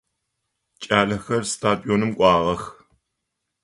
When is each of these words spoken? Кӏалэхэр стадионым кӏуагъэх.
Кӏалэхэр 0.83 1.43
стадионым 1.51 2.11
кӏуагъэх. 2.17 2.63